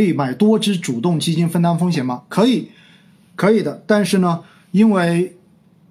[0.00, 2.22] 可以买多只主动基金分担风险吗？
[2.30, 2.70] 可以，
[3.36, 3.82] 可以的。
[3.86, 5.36] 但是呢，因为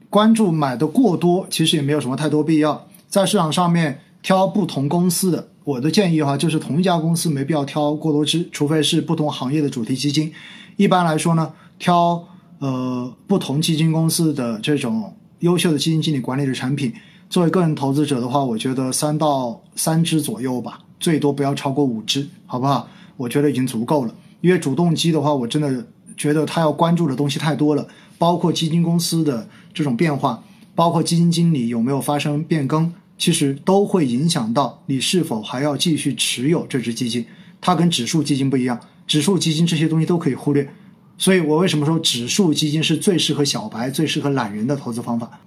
[0.09, 2.87] 关注买的过多，其实也没有什么太多必要。
[3.08, 10.34] 在市场上面挑不同公司的，我的建议哈，就是同一家公司没必要挑过多只，除非是不同行业的主题基金。
[10.76, 16.91] 一般来说呢，挑呃不同基金公司的这种优秀的基金经理管理的产品，
[17.30, 22.89] 作为个人投资者的话，我觉得三到三只左右吧，最多不要超过五只，好不好？
[23.20, 24.16] 我觉得已经足够了。
[24.40, 27.86] 因为主动基的话，我真的觉得他要关注的东西太多了，
[28.18, 30.41] 包括基金公司的这种变化，
[30.73, 37.26] 包括基金经理有没有发生变更，其实都会影响到你是否还要继续持有这只基金。
[37.60, 40.70] 它跟指数基金不一样，指数基金这些东西都可以忽略。
[41.18, 45.41] 所以我为什么说指数基金是最适合小白、最适合懒人的投资方法？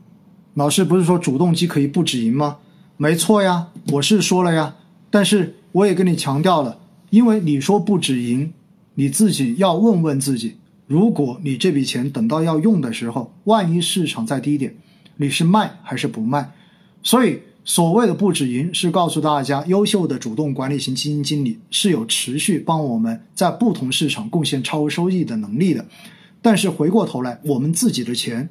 [0.53, 2.59] 老师不是说主动基可以不止盈吗？
[2.99, 4.75] 没错呀，我是说了呀，
[5.09, 6.79] 但是我也跟你强调了，
[7.13, 8.51] 因为你说不止盈。
[8.95, 14.75] 你自己要问问自己，如果你这笔钱等到要用的时候，万一市场再低点，
[15.17, 16.53] 你是卖还是不卖？
[17.03, 25.87] 所以所谓的不止盈，是告诉大家，优秀的主动管理型基金经理是有持续帮我们在不同市场贡献超额收益的能力的。
[26.43, 28.51] 但是回过头来，我们自己的钱，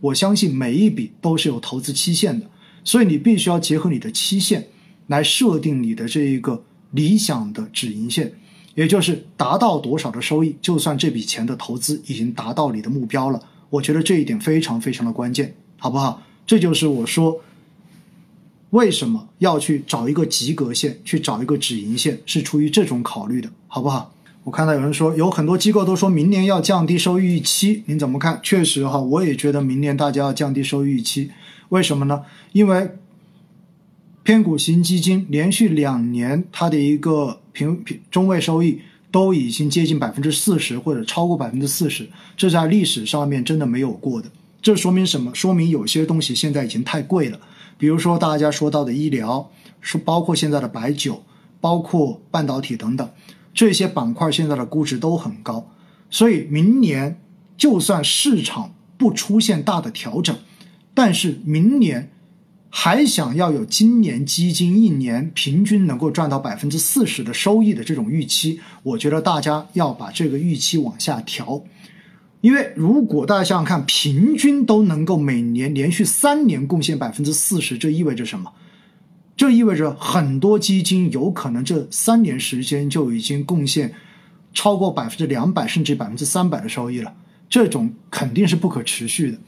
[0.00, 2.46] 我相信每一笔都是有投资期限的，
[2.82, 4.68] 所以你必须要结合你的期限
[5.08, 8.32] 来设定你的这一个理想的止盈线。
[8.74, 13.38] 也就是达到多少的收益，就算这笔钱的投资已经达到你的目标了。
[13.68, 16.22] 我觉得这一点非常非常的关键，好不好？
[16.46, 17.38] 这就是我说
[18.70, 24.10] 为什么要去找一个及格线，去找一个止盈线，是出于这种考虑的，好不好？
[24.44, 28.40] 我看到有人说，有很多机构都说明年要降低收益预期，您怎么看？
[28.42, 31.30] 确实哈，我也觉得明年大家要降低收益预期，
[31.68, 32.22] 为什么呢？
[32.52, 32.90] 因为
[34.22, 37.38] 偏股型基金连续两年它的一个。
[37.54, 44.30] 平平中位收益都已经接近百分之四十或者超过百分之四十，这在历史上面真的没有过的。
[44.62, 45.30] 这说明什么？
[45.34, 47.38] 说明有些东西现在已经太贵了。
[47.76, 49.50] 比如说大家说到的医疗，
[49.82, 51.22] 是包括现在的白酒，
[51.60, 53.06] 包括半导体等等
[53.52, 55.70] 这些板块，现在的估值都很高。
[56.08, 57.20] 所以明年
[57.58, 60.34] 就算市场不出现大的调整，
[60.94, 62.10] 但是明年。
[62.74, 71.62] 还想要有今年基金一年平均能够赚到百分之四十的收益的这种预期，我觉得大家要把这个预期往下调，
[72.40, 78.50] 因为如果大家想想看，平均都能够每年连续三年贡献百分之四十，这意味着什么？
[79.36, 83.92] 这意味着很多基金有可能这三年时间就已经贡献
[84.54, 87.14] 超过百分之两百甚至百分之三百的收益了，
[87.50, 89.38] 这种肯定是不可持续的。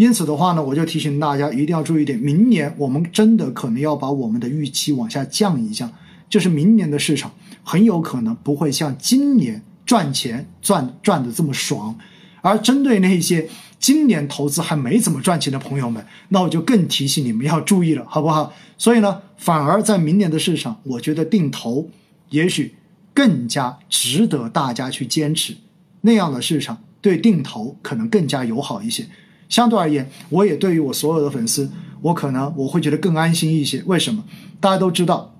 [0.00, 5.92] 因此的话呢，我就提醒大家一定要注意点，明年我们真的可能要把我们的预期往下降一降，
[6.30, 7.30] 就是明年的市场
[7.62, 11.94] 很有可能不会像今年赚钱赚赚的这么爽，
[12.40, 13.46] 而针对那些
[13.78, 18.54] 今年投资还没怎么赚钱的朋友们，那我就更提醒你们要注意了，好不好？
[18.78, 21.90] 所以呢，反而在明年的市场，我觉得定投
[22.30, 22.74] 也许
[23.12, 25.54] 更加值得大家去坚持，
[26.00, 29.04] 那样的市场对定投可能更加友好一些。
[29.50, 33.82] 相对而言，我也对于我所有的粉丝，我可能我会觉得更安心一些。
[33.84, 34.24] 为什么？
[34.60, 35.34] 大家都知道，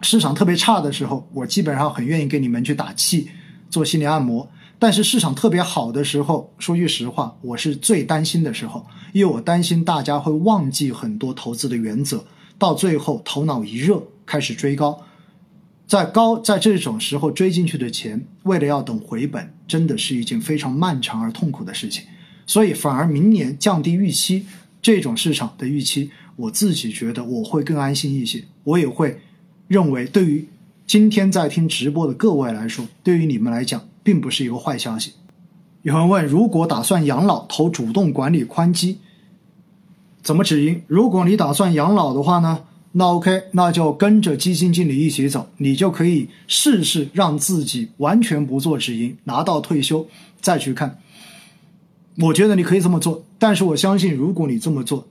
[0.00, 3.28] 市场特别差的时候，我基本上很愿意给你们去打气，
[3.68, 4.48] 做心理按摩。
[4.78, 12.24] 但是市场特别好的时候，说句实话，我是最担心的时候，因为我担心大家会忘记很多投资的原则，
[12.56, 15.02] 到最后头脑一热开始追高，
[15.86, 22.04] 在高在这种时候追进去的钱，为了要等回本，真的是一件非常漫长而痛苦的事情。
[22.50, 24.44] 所以反而明年降低预期，
[24.82, 28.42] 这种市场的预期，我自己觉得我会更安心一些。
[28.64, 29.20] 我也会
[29.68, 30.48] 认为，对于
[30.84, 35.12] 今天在听直播的各位来说，对于你们来讲，并不是一个坏消息。
[35.82, 38.98] 有人问，如果打算养老投主动管理宽基，
[40.20, 40.82] 怎么止盈？
[40.88, 42.64] 如果你打算养老的话呢？
[42.90, 50.04] 那 OK，那就跟着基金经理一起走，你就可以试试让自己完全不做止盈，拿到退休
[50.40, 50.98] 再去看。
[52.16, 55.06] 我觉得你可以这么做，但是我相信，如果你这么做，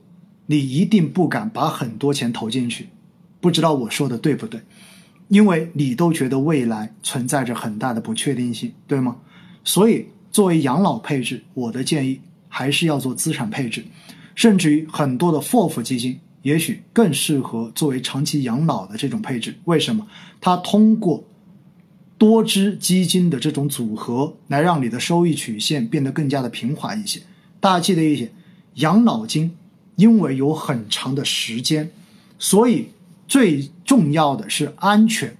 [0.46, 2.88] 你一定不敢把很多钱投进去。
[3.40, 4.60] 不知道我说的对不对？
[5.28, 9.16] 因为你都觉得未来存在着很大的不确定性，对吗？
[9.64, 13.84] 所以作为养老配置，我的建议还是要做资产配置，
[14.34, 19.54] 甚至于很多的 FOF 基金，也许更适合作为长期养老的这种配置。
[19.64, 20.06] 为什么？
[20.40, 21.24] 它通过。
[22.20, 27.18] 多只基金的这种组合，来让你的收益曲线变得更加的平滑一些。
[27.60, 28.30] 大家记得一点，
[28.74, 29.56] 养老金
[29.96, 31.90] 因为有很长的时间，
[32.38, 32.88] 所以
[33.26, 35.34] 最重要的是安全，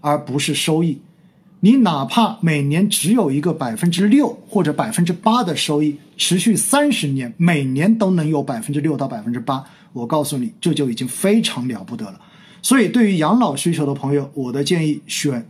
[0.00, 0.98] 而不是收益。
[1.60, 12.20] 你哪怕每年只有一个百分之六或者百分之八的收益，持续三十年，每年都能有百分之六到百分之八，我告诉你，这就已经非常了不得了。
[12.60, 15.46] 所以，对于养老需求的朋友，我的建议选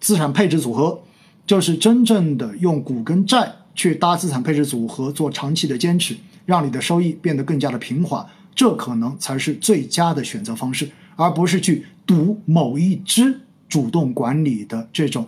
[0.00, 1.00] 资产配置组合，
[1.46, 6.16] 就是真正的用股跟债去搭资产配置组合，做长期的坚持，
[6.46, 15.26] 让你的收益变得更加的平滑，这可能才是最佳的选择方式，而不是去赌某一只主动管理的这种。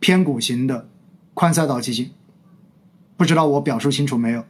[0.00, 0.86] 偏股型的
[1.32, 2.10] 宽赛道基金，
[3.16, 4.44] 不知道我表述清楚没有？